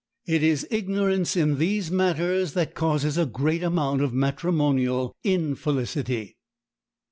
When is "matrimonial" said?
4.13-5.15